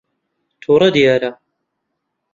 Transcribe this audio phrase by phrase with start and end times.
[0.61, 1.31] تووڕە دیارە.